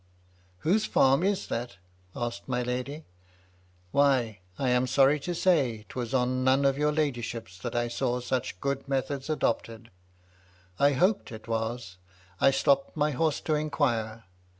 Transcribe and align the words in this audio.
"Whose 0.61 0.87
farm 0.87 1.21
is 1.21 1.45
that?" 1.45 1.77
asked 2.15 2.47
my 2.47 2.63
lady." 2.63 3.05
Why, 3.91 4.39
I 4.57 4.69
am 4.69 4.87
sorry 4.87 5.19
to 5.19 5.35
say, 5.35 5.75
it 5.87 5.95
was 5.95 6.11
on 6.11 6.43
none 6.43 6.65
of 6.65 6.75
your 6.75 6.91
MY 6.91 6.97
LADY 6.97 7.21
LUDLOW. 7.21 7.29
279 7.29 7.39
ladyship's 7.39 7.59
that 7.61 7.75
I 7.75 7.87
saw 7.87 8.19
such 8.19 8.59
good 8.59 8.87
methods 8.89 9.29
adopted. 9.29 9.91
* 10.35 10.67
I 10.79 10.93
hoped 10.93 11.31
it 11.31 11.47
was, 11.47 11.97
I 12.39 12.49
stopped 12.49 12.97
my 12.97 13.11
horse 13.11 13.39
to 13.41 13.53
inquire. 13.53 14.23